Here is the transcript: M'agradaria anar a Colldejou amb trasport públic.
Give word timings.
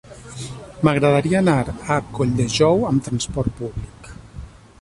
M'agradaria 0.87 1.43
anar 1.45 1.57
a 1.97 1.99
Colldejou 2.17 2.83
amb 2.91 3.07
trasport 3.09 3.61
públic. 3.63 4.13